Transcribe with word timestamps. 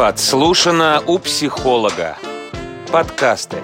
Подслушано 0.00 1.02
у 1.06 1.18
психолога. 1.18 2.16
Подкасты. 2.90 3.58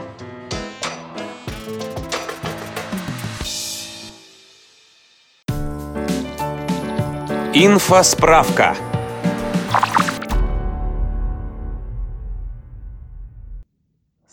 Инфосправка. 7.54 8.76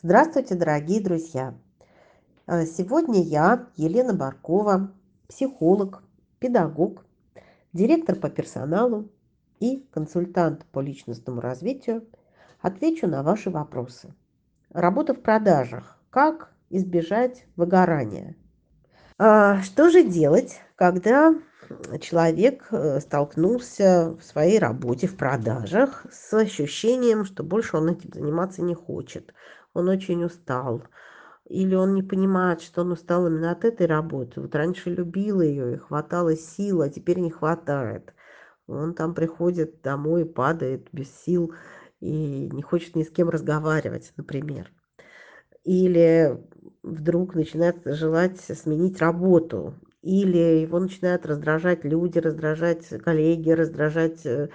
Здравствуйте, 0.02 0.56
дорогие 0.56 1.00
друзья! 1.00 1.54
Э, 2.48 2.66
Сегодня 2.66 3.22
я, 3.22 3.70
Елена 3.78 4.14
Баркова, 4.14 4.92
психолог, 5.30 6.04
педагог, 6.40 7.06
директор 7.72 8.18
по 8.18 8.30
персоналу 8.30 9.08
и 9.64 9.88
консультант 9.94 10.66
по 10.74 10.82
личностному 10.82 11.40
развитию, 11.40 12.06
отвечу 12.62 13.08
на 13.08 13.24
ваши 13.24 13.50
вопросы. 13.50 14.14
Работа 14.72 15.14
в 15.14 15.22
продажах. 15.22 15.98
Как 16.10 16.52
избежать 16.70 17.46
выгорания? 17.56 18.36
А, 19.18 19.62
Что 19.62 19.90
же 19.90 20.04
делать, 20.04 20.60
когда 20.76 21.34
человек 22.02 22.68
э, 22.72 23.00
столкнулся 23.00 24.18
в 24.20 24.24
своей 24.24 24.60
работе 24.60 25.08
в 25.08 25.16
продажах 25.16 26.06
с 26.12 26.34
ощущением, 26.34 27.24
что 27.24 27.44
больше 27.44 27.78
он 27.78 27.90
этим 27.90 28.12
заниматься 28.14 28.62
не 28.62 28.74
хочет, 28.74 29.34
он 29.74 29.88
очень 29.88 30.26
устал, 30.26 30.84
или 31.48 31.74
он 31.74 31.94
не 31.94 32.04
понимает, 32.04 32.62
что 32.62 32.82
он 32.82 32.92
устал 32.92 33.28
именно 33.28 33.52
от 33.52 33.64
этой 33.64 33.88
работы. 33.88 34.42
Вот 34.42 34.54
раньше 34.56 34.90
любил 34.90 35.40
ее 35.40 35.76
и 35.76 35.78
хватало 35.78 36.36
сил, 36.36 36.82
а 36.82 36.90
теперь 36.90 37.20
не 37.20 37.32
хватает. 37.32 38.14
Он 38.68 38.94
там 38.94 39.14
приходит 39.14 39.82
домой, 39.82 40.26
падает 40.26 40.88
без 40.92 41.10
сил 41.24 41.54
и 42.00 42.50
не 42.52 42.62
хочет 42.62 42.96
ни 42.96 43.04
с 43.04 43.10
кем 43.10 43.30
разговаривать, 43.30 44.14
например. 44.18 44.72
Или 45.64 46.38
вдруг 46.82 47.36
начинает 47.36 47.78
желать 47.86 48.40
сменить 48.40 49.00
работу. 49.00 49.76
Или 50.02 50.62
его 50.62 50.80
начинают 50.80 51.26
раздражать 51.26 51.86
люди, 51.86 52.20
раздражать 52.20 52.88
коллеги, 53.04 53.52
раздражать 53.52 54.26
э, 54.26 54.50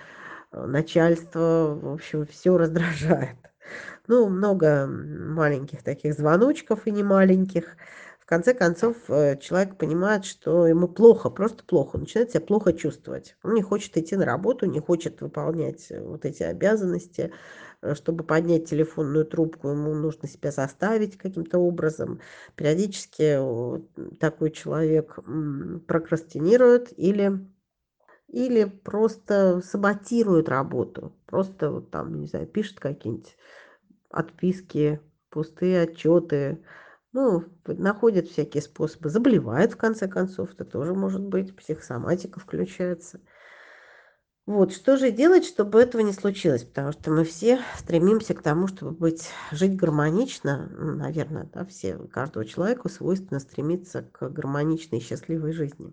начальство. 0.52 1.78
В 1.80 1.92
общем, 1.94 2.26
все 2.26 2.58
раздражает. 2.58 3.36
Ну, 4.06 4.28
много 4.28 4.86
маленьких 4.86 5.82
таких 5.82 6.14
звоночков 6.14 6.86
и 6.86 6.90
не 6.90 7.02
маленьких. 7.02 7.76
Конце 8.28 8.52
концов, 8.52 8.96
э, 9.08 9.38
человек 9.38 9.78
понимает, 9.78 10.26
что 10.26 10.66
ему 10.66 10.86
плохо, 10.86 11.30
просто 11.30 11.64
плохо, 11.64 11.96
он 11.96 12.02
начинает 12.02 12.30
себя 12.30 12.42
плохо 12.42 12.74
чувствовать. 12.74 13.36
Он 13.42 13.54
не 13.54 13.62
хочет 13.62 13.96
идти 13.96 14.16
на 14.16 14.26
работу, 14.26 14.66
не 14.66 14.80
хочет 14.80 15.22
выполнять 15.22 15.90
э, 15.90 16.02
вот 16.02 16.26
эти 16.26 16.42
обязанности. 16.42 17.32
Э, 17.80 17.94
Чтобы 17.94 18.24
поднять 18.24 18.68
телефонную 18.68 19.24
трубку, 19.24 19.68
ему 19.70 19.94
нужно 19.94 20.28
себя 20.28 20.50
заставить 20.52 21.16
каким-то 21.16 21.58
образом. 21.58 22.20
Периодически 22.54 23.38
такой 24.20 24.50
человек 24.50 25.18
прокрастинирует 25.86 26.92
или 26.98 27.46
или 28.28 28.64
просто 28.64 29.60
саботирует 29.64 30.48
работу. 30.48 31.12
Просто 31.26 31.70
вот 31.70 31.90
там, 31.90 32.20
не 32.20 32.26
знаю, 32.26 32.46
пишет 32.46 32.80
какие-нибудь 32.80 33.36
отписки, 34.10 35.00
пустые 35.30 35.82
отчеты. 35.82 36.62
Ну, 37.20 37.42
находит 37.66 38.28
всякие 38.28 38.62
способы. 38.62 39.10
Заболевает, 39.10 39.72
в 39.72 39.76
конце 39.76 40.06
концов. 40.06 40.52
Это 40.52 40.64
тоже 40.64 40.94
может 40.94 41.20
быть. 41.20 41.56
Психосоматика 41.56 42.38
включается. 42.38 43.20
Вот, 44.46 44.72
что 44.72 44.96
же 44.96 45.10
делать, 45.10 45.44
чтобы 45.44 45.80
этого 45.80 46.02
не 46.02 46.12
случилось? 46.12 46.62
Потому 46.62 46.92
что 46.92 47.10
мы 47.10 47.24
все 47.24 47.58
стремимся 47.76 48.34
к 48.34 48.42
тому, 48.42 48.68
чтобы 48.68 48.92
быть, 48.92 49.30
жить 49.50 49.74
гармонично. 49.74 50.70
Ну, 50.70 50.94
наверное, 50.94 51.50
да, 51.52 51.64
все, 51.64 51.98
каждого 51.98 52.44
человека 52.44 52.88
свойственно 52.88 53.40
стремиться 53.40 54.02
к 54.02 54.28
гармоничной 54.28 54.98
и 54.98 55.02
счастливой 55.02 55.50
жизни. 55.50 55.92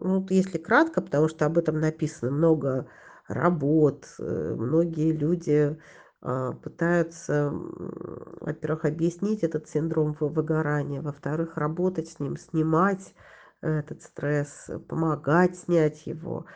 Ну, 0.00 0.18
вот 0.18 0.32
если 0.32 0.58
кратко, 0.58 1.00
потому 1.00 1.28
что 1.28 1.46
об 1.46 1.56
этом 1.56 1.78
написано 1.78 2.32
много 2.32 2.88
работ, 3.28 4.08
э, 4.18 4.56
многие 4.58 5.12
люди 5.12 5.78
пытаются, 6.20 7.32
м, 7.52 7.92
во-первых, 8.40 8.84
объяснить 8.84 9.42
этот 9.44 9.68
синдром 9.68 10.16
вы- 10.18 10.28
выгорания, 10.28 11.00
во-вторых, 11.02 11.56
работать 11.56 12.08
с 12.08 12.18
ним, 12.20 12.36
снимать 12.36 13.14
этот 13.60 14.02
стресс, 14.02 14.68
помогать 14.88 15.56
снять 15.56 16.06
его. 16.06 16.46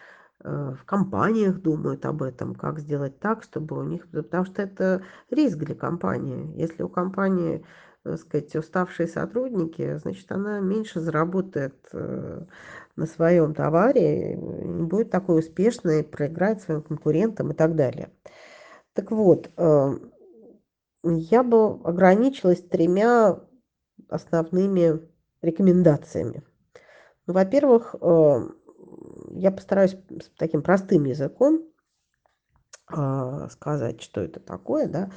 Э, 0.44 0.74
В 0.78 0.84
компаниях 0.84 1.60
думают 1.60 2.04
об 2.06 2.22
этом, 2.22 2.54
как 2.54 2.80
сделать 2.80 3.18
так, 3.20 3.42
чтобы 3.44 3.78
у 3.78 3.82
них, 3.84 4.08
потому 4.10 4.44
что 4.44 4.62
это 4.62 5.02
риск 5.30 5.58
для 5.58 5.74
компании. 5.76 6.52
Если 6.60 6.82
у 6.82 6.88
компании, 6.88 7.64
так 8.04 8.18
сказать, 8.18 8.54
уставшие 8.56 9.06
сотрудники, 9.08 9.96
значит, 9.98 10.30
она 10.32 10.58
меньше 10.60 11.00
заработает 11.00 11.76
э, 11.92 12.44
на 12.96 13.06
своем 13.06 13.54
товаре, 13.54 14.36
не 14.36 14.82
будет 14.84 15.10
такой 15.10 15.38
успешной, 15.40 16.02
проиграет 16.04 16.60
своим 16.62 16.82
конкурентам 16.82 17.52
и 17.52 17.54
так 17.54 17.76
далее. 17.76 18.10
Так 18.94 19.10
вот, 19.10 19.50
э, 19.56 19.90
я 21.04 21.42
бы 21.42 21.80
ограничилась 21.84 22.62
тремя 22.62 23.40
основными 24.08 25.00
рекомендациями. 25.40 26.42
Ну, 27.26 27.34
во-первых, 27.34 27.94
э, 28.00 28.48
я 29.30 29.50
постараюсь 29.50 29.96
таким 30.36 30.62
простым 30.62 31.04
языком 31.04 31.72
а, 32.94 33.48
сказать, 33.48 34.02
что 34.02 34.20
это 34.20 34.40
такое, 34.40 34.86
да. 34.86 35.10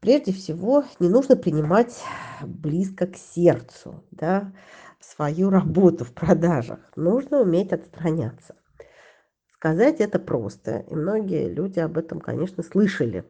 Прежде 0.00 0.32
всего, 0.32 0.84
не 0.98 1.08
нужно 1.08 1.36
принимать 1.36 2.02
близко 2.42 3.06
к 3.06 3.16
сердцу, 3.16 4.02
да, 4.10 4.52
свою 4.98 5.50
работу 5.50 6.04
в 6.04 6.12
продажах. 6.12 6.80
Нужно 6.96 7.40
уметь 7.42 7.72
отстраняться. 7.72 8.56
Сказать 9.62 10.00
это 10.00 10.18
просто, 10.18 10.84
и 10.90 10.94
многие 10.96 11.48
люди 11.48 11.78
об 11.78 11.96
этом, 11.96 12.18
конечно, 12.18 12.64
слышали. 12.64 13.24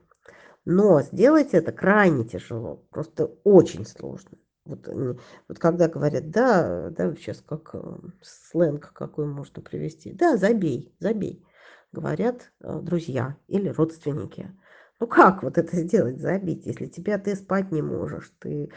Но 0.65 1.03
сделать 1.03 1.50
это 1.53 1.72
крайне 1.72 2.25
тяжело, 2.25 2.87
просто 2.91 3.26
очень 3.44 3.84
сложно. 3.84 4.38
Вот, 4.65 4.88
вот 4.88 5.59
когда 5.59 5.88
говорят, 5.88 6.31
да, 6.31 6.88
да, 6.88 7.15
сейчас 7.16 7.43
как 7.47 7.75
э, 7.75 7.81
сленг 8.22 8.94
какой 8.94 9.26
можно 9.26 9.60
привести, 9.60 10.15
да, 10.15 10.38
забей, 10.38 10.97
забей, 11.00 11.44
говорят 11.93 12.50
э, 12.62 12.81
друзья 12.81 13.37
или 13.49 13.69
родственники. 13.69 14.56
Ну 15.00 15.09
как 15.09 15.43
вот 15.43 15.59
это 15.59 15.76
сделать, 15.76 16.19
забить, 16.19 16.64
если 16.64 16.87
тебя 16.87 17.19
ты 17.19 17.37
спать 17.37 17.70
не 17.70 17.82
можешь, 17.82 18.32
ты 18.38 18.70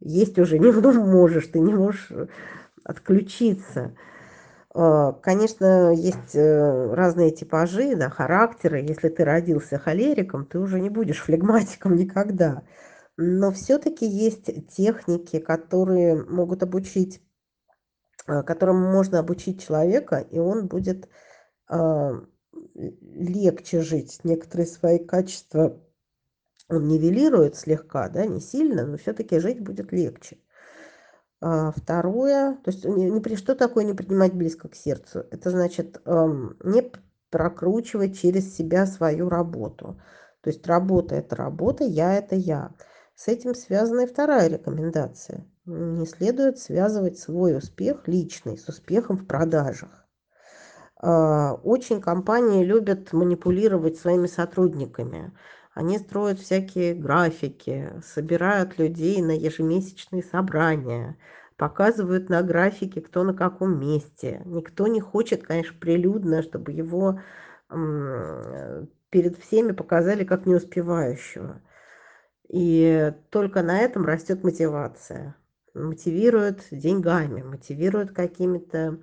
есть 0.00 0.38
уже 0.38 0.58
не 0.58 0.70
можешь, 0.92 1.46
ты 1.46 1.60
не 1.60 1.72
можешь 1.72 2.10
э, 2.10 2.26
отключиться. 2.84 3.96
А, 4.72 5.12
Конечно, 5.12 5.92
есть 5.92 6.34
э, 6.34 6.94
разные 6.94 7.30
типажи, 7.32 7.96
да, 7.96 8.08
характеры. 8.08 8.80
Если 8.80 9.08
ты 9.08 9.24
родился 9.24 9.78
холериком, 9.78 10.46
ты 10.46 10.58
уже 10.58 10.80
не 10.80 10.90
будешь 10.90 11.20
флегматиком 11.22 11.96
никогда. 11.96 12.62
Но 13.16 13.50
все-таки 13.50 14.06
есть 14.06 14.68
техники, 14.68 15.40
которые 15.40 16.16
могут 16.24 16.62
обучить, 16.62 17.20
э, 18.26 18.42
которым 18.42 18.80
можно 18.80 19.18
обучить 19.18 19.62
человека, 19.64 20.18
и 20.18 20.38
он 20.38 20.66
будет 20.66 21.08
легче 22.72 23.80
жить. 23.80 24.18
Некоторые 24.24 24.66
свои 24.66 24.98
качества 24.98 25.80
он 26.68 26.88
нивелирует 26.88 27.56
слегка, 27.56 28.08
да, 28.08 28.26
не 28.26 28.40
сильно, 28.40 28.86
но 28.86 28.96
все-таки 28.96 29.38
жить 29.38 29.60
будет 29.60 29.92
легче. 29.92 30.38
А, 31.40 31.72
Второе, 31.72 32.56
то 32.56 32.70
есть 32.70 32.84
не, 32.84 33.10
не 33.10 33.36
что 33.36 33.54
такое 33.54 33.84
не 33.84 33.94
принимать 33.94 34.34
близко 34.34 34.68
к 34.68 34.74
сердцу? 34.74 35.24
Это 35.30 35.50
значит 35.50 36.00
эм, 36.04 36.56
не 36.62 36.92
прокручивать 37.30 38.18
через 38.18 38.54
себя 38.54 38.86
свою 38.86 39.28
работу. 39.28 40.00
То 40.42 40.50
есть 40.50 40.66
работа– 40.66 41.14
это 41.14 41.36
работа, 41.36 41.84
я– 41.84 42.16
это 42.18 42.34
я. 42.34 42.72
С 43.14 43.28
этим 43.28 43.54
связана 43.54 44.02
и 44.02 44.06
вторая 44.06 44.48
рекомендация. 44.48 45.46
Не 45.66 46.06
следует 46.06 46.58
связывать 46.58 47.18
свой 47.18 47.56
успех 47.56 48.08
личный 48.08 48.58
с 48.58 48.68
успехом 48.68 49.16
в 49.16 49.26
продажах. 49.26 50.06
А, 50.96 51.54
Очень 51.62 52.00
компании 52.00 52.64
любят 52.64 53.12
манипулировать 53.12 53.98
своими 53.98 54.26
сотрудниками. 54.26 55.32
Они 55.72 55.98
строят 55.98 56.40
всякие 56.40 56.94
графики, 56.94 57.92
собирают 58.04 58.78
людей 58.78 59.22
на 59.22 59.30
ежемесячные 59.30 60.22
собрания, 60.22 61.16
показывают 61.56 62.28
на 62.28 62.42
графике, 62.42 63.00
кто 63.00 63.22
на 63.22 63.34
каком 63.34 63.78
месте. 63.78 64.42
Никто 64.46 64.88
не 64.88 65.00
хочет, 65.00 65.44
конечно, 65.44 65.78
прилюдно, 65.78 66.42
чтобы 66.42 66.72
его 66.72 67.20
перед 69.10 69.38
всеми 69.38 69.72
показали 69.72 70.24
как 70.24 70.46
неуспевающего. 70.46 71.60
И 72.48 73.12
только 73.30 73.62
на 73.62 73.78
этом 73.78 74.04
растет 74.04 74.42
мотивация. 74.42 75.36
Мотивируют 75.72 76.64
деньгами, 76.72 77.42
мотивируют 77.42 78.10
какими-то 78.10 78.98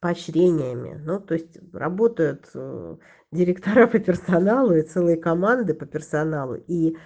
поощрениями. 0.00 1.00
Ну, 1.04 1.20
то 1.20 1.34
есть 1.34 1.58
работают 1.72 2.48
э, 2.54 2.96
директора 3.32 3.86
по 3.86 3.98
персоналу 3.98 4.74
и 4.74 4.82
целые 4.82 5.16
команды 5.16 5.74
по 5.74 5.86
персоналу, 5.86 6.54
и 6.54 6.96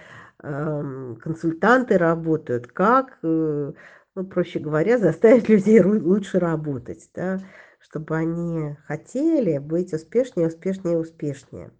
э, 0.43 1.15
консультанты 1.21 1.97
работают, 1.97 2.67
как, 2.67 3.19
э, 3.23 3.73
ну, 4.15 4.23
проще 4.25 4.59
говоря, 4.59 4.97
заставить 4.97 5.49
людей 5.49 5.81
лучше 5.81 6.39
работать, 6.39 7.09
да, 7.15 7.39
чтобы 7.79 8.15
они 8.17 8.75
хотели 8.85 9.57
быть 9.57 9.93
успешнее, 9.93 10.47
успешнее, 10.47 10.97
успешнее. 10.97 11.71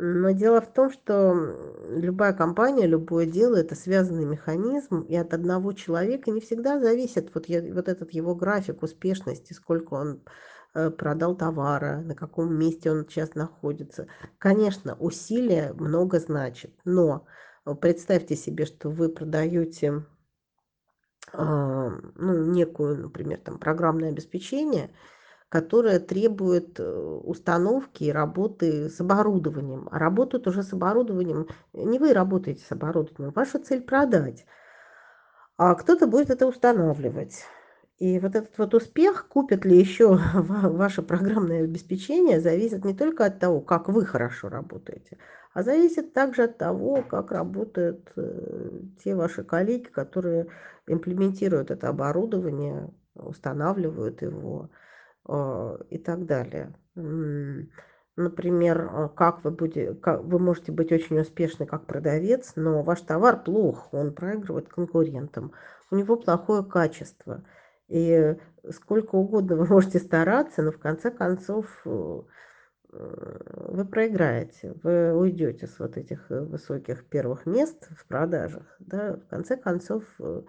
Но 0.00 0.30
дело 0.30 0.60
в 0.60 0.72
том, 0.72 0.92
что 0.92 1.34
любая 1.88 2.32
компания, 2.32 2.86
любое 2.86 3.26
дело– 3.26 3.56
это 3.56 3.74
связанный 3.74 4.24
механизм, 4.24 5.00
и 5.00 5.16
от 5.16 5.34
одного 5.34 5.72
человека 5.72 6.30
не 6.30 6.40
всегда 6.40 6.78
зависит 6.78 7.34
вот, 7.34 7.46
вот 7.48 7.88
этот 7.88 8.12
его 8.12 8.36
график 8.36 8.84
успешности, 8.84 9.54
сколько 9.54 9.94
он 9.94 10.22
э, 10.74 10.90
продал 10.90 11.36
товара, 11.36 12.00
на 12.02 12.14
каком 12.14 12.54
месте 12.54 12.92
он 12.92 13.08
сейчас 13.08 13.34
находится. 13.34 14.06
Конечно, 14.38 14.94
усилия 15.00 15.72
много 15.72 16.20
значит, 16.20 16.78
но 16.84 17.26
представьте 17.80 18.36
себе, 18.36 18.66
что 18.66 18.90
вы 18.90 19.08
продаете 19.08 20.06
а, 21.32 21.88
ну, 22.14 22.44
некую, 22.52 23.02
например, 23.02 23.40
там, 23.40 23.58
программное 23.58 24.10
обеспечение– 24.10 24.90
которая 25.48 25.98
требует 25.98 26.78
э, 26.78 26.84
установки 26.84 28.04
и 28.04 28.12
работы 28.12 28.90
с 28.90 29.00
оборудованием. 29.00 29.88
А 29.90 29.98
работают 29.98 30.46
уже 30.46 30.62
с 30.62 30.72
оборудованием, 30.72 31.48
не 31.72 31.98
вы 31.98 32.12
работаете 32.12 32.64
с 32.64 32.72
оборудованием, 32.72 33.32
ваша 33.34 33.58
цель 33.58 33.82
продать, 33.82 34.44
а 35.56 35.74
кто-то 35.74 36.06
будет 36.06 36.30
это 36.30 36.46
устанавливать. 36.46 37.44
И 37.98 38.20
вот 38.20 38.36
этот 38.36 38.56
вот 38.58 38.74
успех, 38.74 39.26
купят 39.28 39.64
ли 39.64 39.76
еще 39.76 40.20
ваше 40.34 41.02
программное 41.02 41.64
обеспечение, 41.64 42.40
зависит 42.40 42.84
не 42.84 42.94
только 42.94 43.24
от 43.24 43.40
того, 43.40 43.60
как 43.60 43.88
вы 43.88 44.06
хорошо 44.06 44.48
работаете, 44.48 45.18
а 45.52 45.62
зависит 45.64 46.12
также 46.12 46.44
от 46.44 46.58
того, 46.58 47.02
как 47.02 47.32
работают 47.32 48.12
э, 48.16 48.80
те 49.02 49.16
ваши 49.16 49.42
коллеги, 49.42 49.86
которые 49.86 50.46
имплементируют 50.86 51.72
это 51.72 51.88
оборудование, 51.88 52.88
устанавливают 53.16 54.22
его. 54.22 54.70
А, 55.28 55.78
и 55.90 55.98
так 55.98 56.26
далее. 56.26 56.74
Например, 58.16 58.88
а, 58.90 59.08
как 59.08 59.44
вы, 59.44 59.50
будете, 59.50 59.94
как 59.94 60.24
вы 60.24 60.38
можете 60.38 60.72
быть 60.72 60.90
очень 60.90 61.20
успешны 61.20 61.66
как 61.66 61.84
продавец, 61.84 62.54
но 62.56 62.82
ваш 62.82 63.02
товар 63.02 63.42
плох, 63.42 63.92
он 63.92 64.12
проигрывает 64.14 64.68
конкурентам, 64.68 65.52
у 65.90 65.96
него 65.96 66.16
плохое 66.16 66.64
качество. 66.64 67.44
И 67.88 68.36
сколько 68.70 69.16
угодно 69.16 69.56
вы 69.56 69.66
можете 69.66 69.98
стараться, 69.98 70.62
но 70.62 70.72
в 70.72 70.78
конце 70.78 71.10
концов 71.10 71.66
э, 71.84 72.22
вы 72.90 73.84
проиграете, 73.84 74.74
вы 74.82 75.14
уйдете 75.14 75.66
с 75.66 75.78
вот 75.78 75.98
этих 75.98 76.30
э, 76.30 76.40
высоких 76.40 77.06
первых 77.06 77.44
мест 77.44 77.86
в 77.90 78.06
продажах. 78.06 78.64
Да? 78.78 79.16
В 79.16 79.26
конце 79.28 79.58
концов, 79.58 80.04
э, 80.20 80.42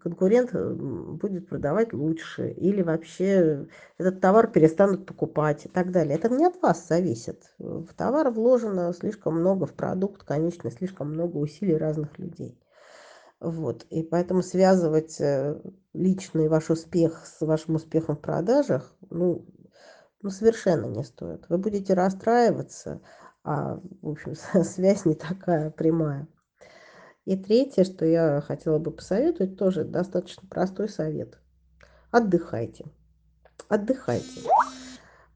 конкурент 0.00 0.54
э, 0.54 0.72
будет 0.72 1.48
продавать 1.48 1.92
лучше, 1.92 2.50
или 2.50 2.82
вообще 2.82 3.68
этот 3.98 4.20
товар 4.20 4.50
перестанут 4.50 5.06
покупать 5.06 5.66
и 5.66 5.68
так 5.68 5.90
далее. 5.92 6.16
Это 6.16 6.28
не 6.28 6.44
от 6.44 6.60
вас 6.62 6.88
зависит. 6.88 7.54
В 7.58 7.92
товар 7.94 8.30
вложено 8.30 8.92
слишком 8.92 9.38
много, 9.38 9.66
в 9.66 9.74
продукт, 9.74 10.22
конечно, 10.24 10.70
слишком 10.70 11.12
много 11.12 11.36
усилий 11.36 11.76
разных 11.76 12.18
людей. 12.18 12.58
Вот. 13.40 13.84
И 13.90 14.02
поэтому 14.02 14.42
связывать 14.42 15.20
э, 15.20 15.60
личный 15.92 16.48
ваш 16.48 16.70
успех 16.70 17.26
с 17.26 17.44
вашим 17.44 17.74
успехом 17.74 18.16
в 18.16 18.20
продажах, 18.20 18.94
ну, 19.10 19.46
ну 20.22 20.30
совершенно 20.30 20.86
не 20.86 21.02
стоит. 21.02 21.44
Вы 21.48 21.58
будете 21.58 21.94
расстраиваться, 21.94 23.00
а, 23.44 23.80
в 24.00 24.08
общем, 24.08 24.34
связь 24.64 25.04
не 25.04 25.14
такая 25.14 25.70
прямая. 25.70 26.28
И 27.24 27.36
третье, 27.36 27.84
что 27.84 28.04
я 28.04 28.40
хотела 28.40 28.78
бы 28.78 28.90
посоветовать, 28.90 29.56
тоже 29.56 29.84
достаточно 29.84 30.42
простой 30.48 30.88
совет. 30.88 31.38
Отдыхайте. 32.10 32.86
Отдыхайте. 33.68 34.40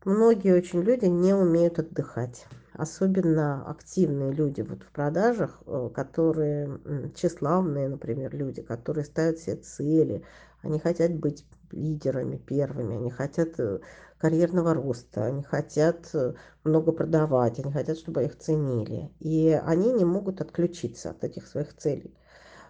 Многие 0.05 0.55
очень 0.55 0.83
люди 0.83 1.07
не 1.07 1.33
умеют 1.33 1.79
отдыхать. 1.79 2.47
Особенно 2.73 3.69
активные 3.69 4.33
люди 4.33 4.61
вот 4.61 4.83
в 4.83 4.91
продажах, 4.91 5.63
э, 5.67 5.91
которые 5.95 6.79
тщеславные, 7.15 7.89
например, 7.89 8.35
люди, 8.35 8.63
которые 8.63 9.05
ставят 9.05 9.39
себе 9.39 9.57
цели, 9.57 10.23
они 10.63 10.79
хотят 10.79 11.15
быть 11.15 11.47
лидерами 11.71 12.37
первыми, 12.37 12.97
они 12.97 13.11
хотят 13.11 13.59
э, 13.59 13.81
карьерного 14.19 14.75
роста, 14.75 15.27
они 15.27 15.43
хотят 15.43 16.09
э, 16.15 16.35
много 16.65 16.93
продавать, 16.93 17.59
они 17.59 17.73
хотят, 17.73 17.99
чтобы 17.99 18.25
их 18.25 18.39
ценили. 18.39 19.11
И 19.21 19.51
они 19.65 19.93
не 19.93 20.05
могут 20.05 20.41
отключиться 20.41 21.11
от 21.11 21.25
этих 21.25 21.47
своих 21.47 21.77
целей. 21.77 22.15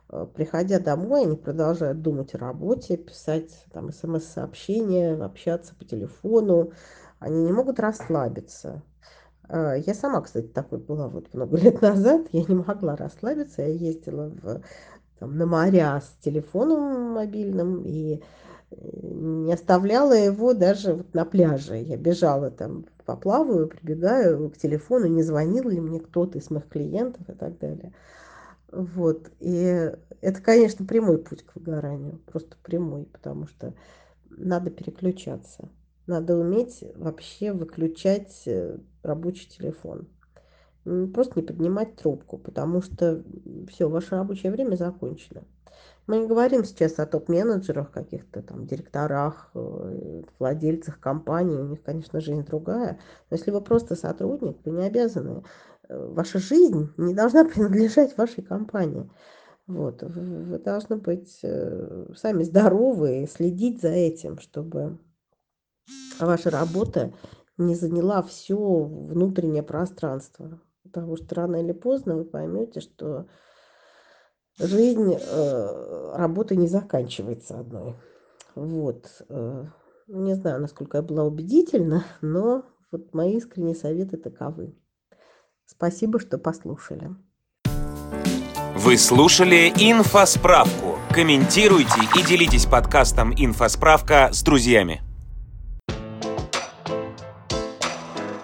Э, 0.09 0.27
приходя 0.33 0.79
домой, 0.81 1.23
они 1.23 1.37
продолжают 1.37 2.03
думать 2.03 2.35
о 2.35 2.39
работе, 2.39 2.97
писать 2.97 3.65
там 3.73 3.93
смс-сообщения, 3.93 5.15
общаться 5.15 5.75
по 5.75 5.85
телефону. 5.85 6.73
Они 7.19 7.45
не 7.45 7.53
могут 7.53 7.81
расслабиться. 7.81 8.83
Я 9.49 9.95
сама, 9.95 10.23
кстати, 10.23 10.49
такой 10.49 10.79
была 10.79 11.07
вот 11.09 11.33
много 11.33 11.57
лет 11.57 11.81
назад. 11.81 12.27
Я 12.33 12.43
не 12.43 12.57
могла 12.57 12.97
расслабиться. 12.97 13.63
Я 13.63 13.69
ездила 13.69 14.29
в, 14.29 14.61
там, 15.21 15.39
на 15.39 15.47
моря 15.47 16.01
с 16.01 16.23
телефоном 16.23 17.13
мобильным 17.13 17.83
и 17.85 18.23
не 18.71 19.53
оставляла 19.53 20.13
его 20.13 20.53
даже 20.53 20.95
вот 20.95 21.15
на 21.15 21.25
пляже. 21.25 21.77
Я 21.77 21.97
бежала 21.97 22.51
там, 22.51 22.87
поплаваю, 23.05 23.69
прибегаю 23.69 24.51
к 24.51 24.57
телефону, 24.57 25.07
не 25.07 25.23
звонил 25.23 25.69
ли 25.69 25.81
мне 25.81 26.01
кто-то 26.01 26.39
из 26.39 26.51
моих 26.51 26.69
клиентов 26.69 27.29
и 27.29 27.33
так 27.33 27.59
далее. 27.59 27.93
Вот. 28.73 29.31
И 29.39 29.93
это, 30.21 30.43
конечно, 30.43 30.85
прямой 30.85 31.19
путь 31.19 31.45
к 31.45 31.55
выгоранию, 31.55 32.21
просто 32.27 32.57
прямой, 32.63 33.05
потому 33.05 33.47
что 33.47 33.75
надо 34.29 34.71
переключаться. 34.71 35.69
Надо 36.07 36.37
уметь 36.37 36.85
вообще 36.95 37.53
выключать 37.53 38.43
э, 38.47 38.79
рабочий 39.03 39.49
телефон. 39.49 40.09
Просто 40.85 41.41
не 41.41 41.47
поднимать 41.47 41.97
трубку, 41.97 42.39
потому 42.39 42.81
что 42.81 43.25
все, 43.69 43.89
ваше 43.89 44.15
рабочее 44.15 44.53
время 44.53 44.77
закончено. 44.77 45.43
Мы 46.07 46.19
не 46.19 46.27
говорим 46.29 46.65
сейчас 46.65 46.99
о 46.99 47.07
топ-менеджерах, 47.07 47.91
каких-то 47.91 48.41
там 48.41 48.67
директорах, 48.67 49.51
э, 49.55 50.23
владельцах 50.39 51.01
компаний. 51.01 51.57
У 51.57 51.67
них, 51.67 51.83
конечно, 51.83 52.21
жизнь 52.21 52.45
другая. 52.45 53.01
Но 53.29 53.37
если 53.37 53.51
вы 53.51 53.61
просто 53.61 53.97
сотрудник, 53.97 54.59
вы 54.65 54.71
не 54.71 54.87
обязаны. 54.87 55.43
Э, 55.89 56.07
ваша 56.13 56.39
жизнь 56.39 56.93
не 56.97 57.13
должна 57.13 57.45
принадлежать 57.49 58.17
вашей 58.17 58.45
компании. 58.45 59.11
Вот. 59.67 60.03
Вы 60.03 60.59
должны 60.61 60.97
быть 60.97 61.41
э, 61.43 62.07
сами 62.15 62.45
здоровы 62.45 63.23
и 63.23 63.27
следить 63.27 63.83
за 63.83 63.89
этим, 63.89 64.39
чтобы 64.39 64.99
ваша 66.21 66.51
работа 66.51 67.13
не 67.59 67.75
заняла 67.75 68.23
все 68.23 68.57
внутреннее 68.57 69.65
пространство. 69.65 70.61
Потому 70.85 71.17
что 71.17 71.35
рано 71.35 71.57
или 71.57 71.73
поздно 71.73 72.15
вы 72.15 72.25
поймете, 72.25 72.79
что 72.79 73.27
жизнь 74.59 75.15
э, 75.19 76.19
не 76.55 76.69
заканчивается 76.69 77.61
одной. 77.61 77.97
Вот. 78.55 79.07
Э, 79.29 79.65
не 80.09 80.35
знаю, 80.35 80.61
насколько 80.61 80.99
я 80.99 81.03
была 81.03 81.25
убедительна, 81.25 82.05
но 82.21 82.65
вот 82.93 83.13
мои 83.15 83.37
искренние 83.37 83.75
советы 83.75 84.17
таковы. 84.17 84.75
Спасибо, 85.67 86.21
что 86.21 86.39
послушали. 86.39 87.11
Вы 88.77 88.99
слушали 88.99 89.73
«Инфосправку». 89.77 90.99
Комментируйте 91.13 92.03
и 92.17 92.23
делитесь 92.23 92.67
подкастом 92.67 93.33
«Инфосправка» 93.37 94.29
с 94.33 94.43
друзьями. 94.43 95.03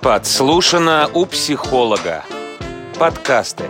Подслушано 0.00 1.08
у 1.14 1.26
психолога. 1.26 2.24
Подкасты. 2.98 3.66